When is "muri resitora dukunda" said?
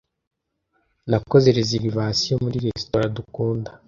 2.45-3.69